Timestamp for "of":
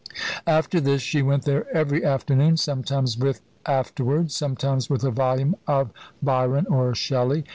5.67-5.91